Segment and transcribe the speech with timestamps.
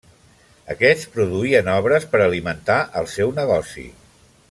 [0.75, 3.89] Aquests produïen obres per alimentar el seu negoci.